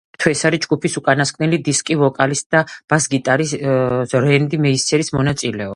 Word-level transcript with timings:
აგრეთვე 0.17 0.31
ეს 0.35 0.39
არის 0.49 0.61
ჯგუფის 0.63 0.95
უკანასკნელი 1.01 1.59
დისკი 1.67 1.99
ვოკალისტ 2.01 2.49
და 2.57 2.63
ბას-გიტარისტ 2.95 4.13
რენდი 4.29 4.65
მეისნერის 4.67 5.17
მონაწილეობით. 5.21 5.69